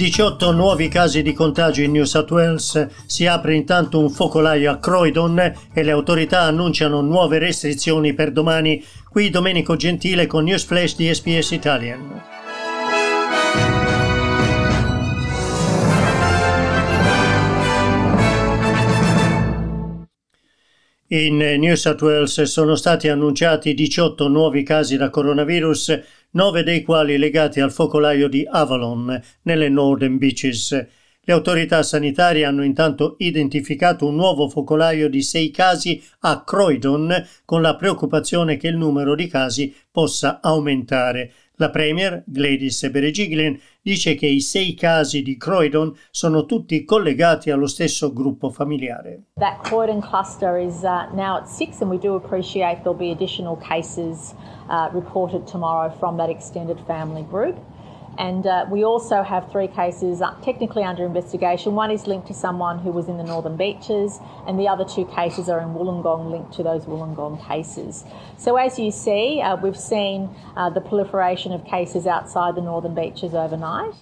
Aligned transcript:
18 0.00 0.52
nuovi 0.52 0.88
casi 0.88 1.20
di 1.20 1.34
contagio 1.34 1.82
in 1.82 1.92
New 1.92 2.04
South 2.04 2.30
Wales, 2.30 2.88
si 3.04 3.26
apre 3.26 3.54
intanto 3.54 3.98
un 3.98 4.08
focolaio 4.08 4.70
a 4.70 4.78
Croydon 4.78 5.38
e 5.74 5.82
le 5.82 5.90
autorità 5.90 6.40
annunciano 6.40 7.02
nuove 7.02 7.38
restrizioni 7.38 8.14
per 8.14 8.32
domani. 8.32 8.82
Qui 9.10 9.28
Domenico 9.28 9.76
Gentile 9.76 10.26
con 10.26 10.44
News 10.44 10.64
Flash 10.64 10.96
di 10.96 11.12
SPS 11.12 11.50
Italian. 11.50 12.22
In 21.08 21.36
New 21.36 21.74
South 21.74 22.00
Wales 22.02 22.40
sono 22.42 22.76
stati 22.76 23.08
annunciati 23.08 23.74
18 23.74 24.28
nuovi 24.28 24.62
casi 24.62 24.96
da 24.96 25.10
coronavirus, 25.10 26.00
9 26.32 26.62
dei 26.62 26.82
quali 26.82 27.18
legati 27.18 27.60
al 27.60 27.72
focolaio 27.72 28.28
di 28.28 28.46
Avalon 28.48 29.20
nelle 29.42 29.68
Northern 29.68 30.16
Beaches. 30.16 30.70
Le 31.22 31.32
autorità 31.32 31.82
sanitarie 31.82 32.44
hanno 32.44 32.62
intanto 32.62 33.16
identificato 33.18 34.06
un 34.06 34.14
nuovo 34.14 34.48
focolaio 34.48 35.08
di 35.08 35.22
6 35.22 35.50
casi 35.50 36.02
a 36.20 36.44
Croydon 36.44 37.26
con 37.44 37.62
la 37.62 37.74
preoccupazione 37.74 38.56
che 38.56 38.68
il 38.68 38.76
numero 38.76 39.14
di 39.14 39.26
casi 39.26 39.74
possa 39.90 40.40
aumentare. 40.40 41.32
La 41.60 41.68
Premier, 41.68 42.24
Gladys 42.26 42.88
Berejiklian, 42.88 43.60
dice 43.82 44.14
che 44.14 44.26
i 44.26 44.40
sei 44.40 44.72
casi 44.72 45.22
di 45.22 45.36
Croydon 45.36 45.94
sono 46.10 46.46
tutti 46.46 46.86
collegati 46.86 47.50
allo 47.50 47.66
stesso 47.66 48.14
gruppo 48.14 48.48
familiare. 48.48 49.24
That 49.34 49.60
Croydon 49.64 50.00
cluster 50.00 50.56
is 50.56 50.82
uh, 50.82 51.14
now 51.14 51.36
at 51.36 51.46
six 51.46 51.82
and 51.82 51.90
we 51.90 51.98
do 51.98 52.14
appreciate 52.14 52.80
there'll 52.82 52.96
be 52.96 53.10
additional 53.10 53.58
cases 53.58 54.32
uh, 54.70 54.88
reported 54.94 55.44
tomorrow 55.44 55.92
from 55.98 56.16
that 56.16 56.30
extended 56.30 56.78
family 56.86 57.26
group. 57.28 57.58
And 58.18 58.46
uh, 58.46 58.66
we 58.70 58.84
also 58.84 59.22
have 59.22 59.50
three 59.50 59.68
cases 59.68 60.20
uh, 60.20 60.34
technically 60.42 60.82
under 60.82 61.04
investigation. 61.04 61.74
One 61.74 61.90
is 61.90 62.06
linked 62.06 62.26
to 62.28 62.34
someone 62.34 62.78
who 62.78 62.90
was 62.90 63.08
in 63.08 63.16
the 63.16 63.24
Northern 63.24 63.56
Beaches, 63.56 64.20
and 64.46 64.58
the 64.58 64.68
other 64.68 64.84
two 64.84 65.06
cases 65.06 65.48
are 65.48 65.60
in 65.60 65.68
Wollongong 65.74 66.30
linked 66.30 66.52
to 66.54 66.62
those 66.62 66.84
Wollongong 66.84 67.46
cases. 67.46 68.04
So, 68.36 68.56
as 68.56 68.78
you 68.78 68.90
see, 68.90 69.40
uh, 69.40 69.56
we've 69.56 69.78
seen 69.78 70.28
uh, 70.56 70.70
the 70.70 70.80
proliferation 70.80 71.52
of 71.52 71.64
cases 71.64 72.06
outside 72.06 72.56
the 72.56 72.62
Northern 72.62 72.94
Beaches 72.94 73.34
overnight. 73.34 73.94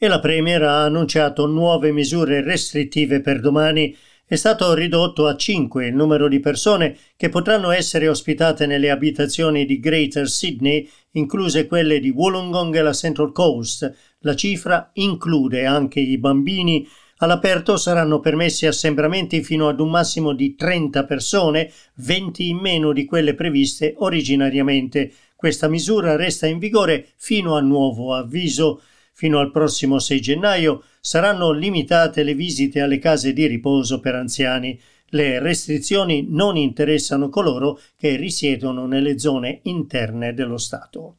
E 0.00 0.06
la 0.06 0.20
Premier 0.20 0.62
ha 0.62 0.84
annunciato 0.84 1.46
nuove 1.46 1.90
misure 1.90 2.40
restrittive 2.40 3.20
per 3.20 3.40
domani 3.40 3.96
è 4.28 4.36
stato 4.36 4.74
ridotto 4.74 5.26
a 5.26 5.36
5 5.36 5.86
il 5.86 5.94
numero 5.94 6.28
di 6.28 6.38
persone 6.38 6.94
che 7.16 7.30
potranno 7.30 7.70
essere 7.70 8.08
ospitate 8.08 8.66
nelle 8.66 8.90
abitazioni 8.90 9.64
di 9.64 9.80
Greater 9.80 10.28
Sydney, 10.28 10.86
incluse 11.12 11.66
quelle 11.66 11.98
di 11.98 12.10
Wollongong 12.10 12.76
e 12.76 12.82
la 12.82 12.92
Central 12.92 13.32
Coast. 13.32 13.90
La 14.18 14.36
cifra 14.36 14.90
include 14.94 15.64
anche 15.64 16.00
i 16.00 16.18
bambini. 16.18 16.86
All'aperto 17.20 17.78
saranno 17.78 18.20
permessi 18.20 18.66
assembramenti 18.66 19.42
fino 19.42 19.66
ad 19.66 19.80
un 19.80 19.88
massimo 19.88 20.34
di 20.34 20.54
30 20.54 21.04
persone, 21.06 21.72
20 21.94 22.50
in 22.50 22.58
meno 22.58 22.92
di 22.92 23.06
quelle 23.06 23.34
previste 23.34 23.94
originariamente. 23.96 25.10
Questa 25.34 25.68
misura 25.68 26.16
resta 26.16 26.46
in 26.46 26.58
vigore 26.58 27.08
fino 27.16 27.56
a 27.56 27.62
nuovo 27.62 28.12
avviso. 28.12 28.82
Fino 29.18 29.40
al 29.40 29.50
prossimo 29.50 29.98
6 29.98 30.20
gennaio 30.20 30.84
saranno 31.00 31.50
limitate 31.50 32.22
le 32.22 32.34
visite 32.34 32.80
alle 32.80 33.00
case 33.00 33.32
di 33.32 33.48
riposo 33.48 33.98
per 33.98 34.14
anziani. 34.14 34.80
Le 35.06 35.40
restrizioni 35.40 36.28
non 36.30 36.56
interessano 36.56 37.28
coloro 37.28 37.80
che 37.96 38.14
risiedono 38.14 38.86
nelle 38.86 39.18
zone 39.18 39.58
interne 39.64 40.34
dello 40.34 40.56
Stato. 40.56 41.16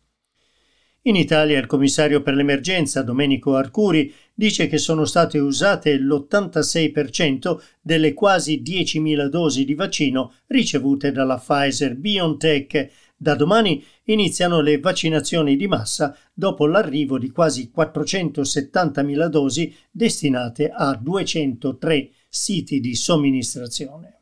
In 1.04 1.18
Italia 1.18 1.60
il 1.60 1.66
commissario 1.66 2.22
per 2.22 2.36
l'emergenza 2.36 3.02
Domenico 3.04 3.56
Arcuri 3.56 4.14
dice 4.34 4.68
che 4.68 4.78
sono 4.78 5.04
state 5.04 5.38
usate 5.38 5.98
l'86% 5.98 7.58
delle 7.82 8.14
quasi 8.14 8.62
10.000 8.66 9.28
dosi 9.28 9.66
di 9.66 9.76
vaccino 9.76 10.36
ricevute 10.48 11.12
dalla 11.12 11.38
Pfizer 11.38 11.98
BioNTech 11.98 13.09
da 13.22 13.36
domani 13.36 13.84
iniziano 14.06 14.62
le 14.62 14.80
vaccinazioni 14.80 15.58
di 15.58 15.68
massa 15.68 16.16
dopo 16.34 16.66
l'arrivo 16.66 17.18
di 17.18 17.32
quasi 17.32 17.70
470.000 17.76 19.26
dosi 19.28 19.76
destinate 19.92 20.72
a 20.74 20.96
203 20.96 22.12
siti 22.30 22.80
di 22.80 22.96
somministrazione. 22.96 24.22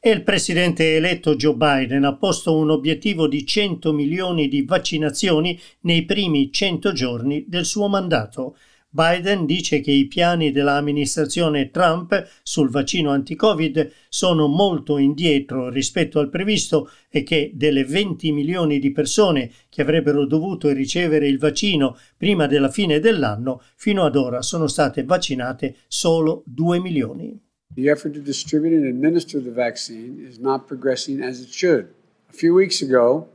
E 0.00 0.10
il 0.10 0.24
presidente 0.24 0.96
eletto 0.96 1.36
Joe 1.36 1.54
Biden 1.54 2.02
ha 2.02 2.16
posto 2.16 2.56
un 2.56 2.70
obiettivo 2.70 3.28
di 3.28 3.46
100 3.46 3.92
milioni 3.92 4.48
di 4.48 4.62
vaccinazioni 4.62 5.56
nei 5.82 6.04
primi 6.04 6.50
100 6.50 6.92
giorni 6.92 7.44
del 7.46 7.64
suo 7.64 7.86
mandato, 7.86 8.56
Biden 8.92 9.46
dice 9.46 9.80
che 9.80 9.92
i 9.92 10.08
piani 10.08 10.50
dell'amministrazione 10.50 11.70
Trump 11.70 12.28
sul 12.42 12.70
vaccino 12.70 13.10
anti-Covid 13.10 13.92
sono 14.08 14.48
molto 14.48 14.98
indietro 14.98 15.68
rispetto 15.68 16.18
al 16.18 16.28
previsto 16.28 16.90
e 17.08 17.22
che 17.22 17.52
delle 17.54 17.84
20 17.84 18.32
milioni 18.32 18.80
di 18.80 18.90
persone 18.90 19.52
che 19.68 19.82
avrebbero 19.82 20.26
dovuto 20.26 20.72
ricevere 20.72 21.28
il 21.28 21.38
vaccino 21.38 21.96
prima 22.16 22.48
della 22.48 22.68
fine 22.68 22.98
dell'anno, 22.98 23.62
fino 23.76 24.04
ad 24.04 24.16
ora 24.16 24.42
sono 24.42 24.66
state 24.66 25.04
vaccinate 25.04 25.76
solo 25.86 26.42
2 26.46 26.80
milioni. 26.80 27.40
The 27.72 27.88
effort 27.88 28.14
to 28.14 28.20
distribute 28.20 28.74
and 28.74 28.84
administer 28.86 29.40
the 29.40 29.52
vaccine 29.52 30.20
is 30.28 30.38
not 30.38 30.66
progressing 30.66 31.22
as 31.22 31.40
it 31.40 31.50
should. 31.50 31.86
A 32.28 32.32
few 32.32 32.52
weeks 32.52 32.82
ago, 32.82 33.28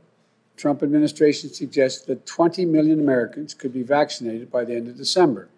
Trump 0.56 0.82
administration 0.82 1.52
suggests 1.52 2.04
that 2.06 2.26
20 2.26 2.64
million 2.64 2.98
Americans 2.98 3.54
could 3.54 3.72
be 3.72 3.82
vaccinated 3.82 4.50
by 4.50 4.64
the 4.64 4.74
end 4.74 4.88
of 4.88 4.96
December. 4.96 5.48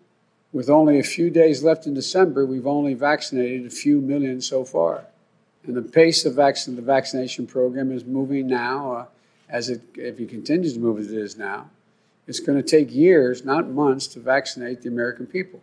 With 0.52 0.68
only 0.68 0.98
a 0.98 1.04
few 1.04 1.30
days 1.30 1.62
left 1.62 1.86
in 1.86 1.94
December, 1.94 2.46
we've 2.46 2.66
only 2.66 2.94
vaccinated 2.94 3.66
a 3.66 3.70
few 3.70 4.00
million 4.00 4.40
so 4.40 4.64
far. 4.64 5.04
And 5.64 5.76
the 5.76 5.82
pace 5.82 6.24
of 6.24 6.34
the 6.34 6.82
vaccination 6.82 7.46
program 7.46 7.92
is 7.92 8.04
moving 8.04 8.46
now, 8.46 8.92
uh, 8.92 9.06
as 9.48 9.68
it, 9.68 9.82
if 9.94 10.18
it 10.18 10.28
continues 10.30 10.74
to 10.74 10.80
move 10.80 10.98
as 10.98 11.12
it 11.12 11.18
is 11.18 11.36
now, 11.36 11.70
it's 12.26 12.40
going 12.40 12.60
to 12.60 12.68
take 12.68 12.94
years, 12.94 13.44
not 13.44 13.68
months, 13.68 14.06
to 14.08 14.20
vaccinate 14.20 14.82
the 14.82 14.88
American 14.88 15.26
people. 15.26 15.60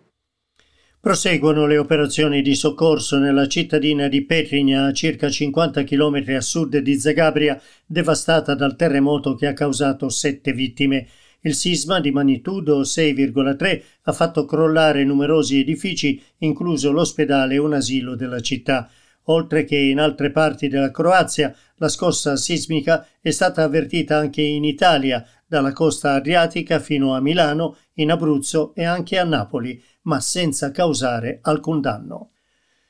Proseguono 1.05 1.67
le 1.67 1.77
operazioni 1.77 2.41
di 2.41 2.55
soccorso 2.55 3.19
nella 3.19 3.47
cittadina 3.47 4.07
di 4.07 4.25
Petrigna, 4.25 4.85
a 4.85 4.91
circa 4.91 5.29
50 5.29 5.83
km 5.83 6.23
a 6.35 6.41
sud 6.41 6.77
di 6.79 6.99
Zagabria, 6.99 7.61
devastata 7.85 8.55
dal 8.55 8.75
terremoto 8.75 9.35
che 9.35 9.45
ha 9.45 9.53
causato 9.53 10.09
sette 10.09 10.51
vittime. 10.51 11.07
Il 11.41 11.53
sisma 11.53 11.99
di 11.99 12.09
magnitudo 12.09 12.81
6,3 12.81 13.81
ha 14.01 14.11
fatto 14.13 14.45
crollare 14.45 15.03
numerosi 15.03 15.59
edifici, 15.59 16.19
incluso 16.39 16.91
l'ospedale 16.91 17.53
e 17.53 17.59
un 17.59 17.73
asilo 17.73 18.15
della 18.15 18.39
città. 18.39 18.89
Oltre 19.25 19.63
che 19.63 19.77
in 19.77 19.99
altre 19.99 20.31
parti 20.31 20.69
della 20.69 20.89
Croazia, 20.89 21.55
la 21.75 21.87
scossa 21.87 22.35
sismica 22.35 23.07
è 23.21 23.29
stata 23.29 23.61
avvertita 23.61 24.17
anche 24.17 24.41
in 24.41 24.63
Italia, 24.63 25.23
dalla 25.45 25.73
costa 25.73 26.13
adriatica 26.13 26.79
fino 26.79 27.15
a 27.15 27.21
Milano, 27.21 27.77
in 27.95 28.11
Abruzzo 28.11 28.73
e 28.75 28.83
anche 28.83 29.17
a 29.17 29.23
Napoli 29.23 29.81
ma 30.03 30.19
senza 30.19 30.71
causare 30.71 31.39
alcun 31.41 31.81
danno. 31.81 32.31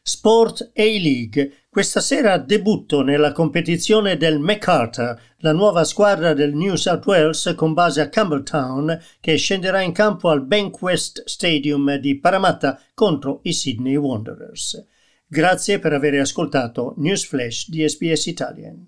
Sport 0.08 0.72
A-League. 0.76 1.66
Questa 1.68 2.00
sera 2.00 2.38
debutto 2.38 3.02
nella 3.02 3.32
competizione 3.32 4.18
del 4.18 4.38
MacArthur, 4.38 5.20
la 5.38 5.52
nuova 5.52 5.84
squadra 5.84 6.34
del 6.34 6.54
New 6.54 6.76
South 6.76 7.04
Wales 7.08 7.54
con 7.56 7.74
base 7.74 8.02
a 8.02 8.10
Campbelltown 8.10 9.02
che 9.20 9.36
scenderà 9.36 9.82
in 9.82 9.94
campo 9.94 10.30
al 10.30 10.46
Bankwest 10.46 11.24
Stadium 11.26 11.96
di 11.96 12.20
Paramatta 12.20 12.80
contro 12.94 13.40
i 13.44 13.54
Sydney 13.54 13.96
Wanderers. 13.96 14.86
Grazie 15.26 15.80
per 15.80 15.94
aver 15.94 16.20
ascoltato 16.20 16.94
News 16.98 17.26
Flash 17.26 17.68
di 17.70 17.88
SBS 17.88 18.28
Italian. 18.28 18.88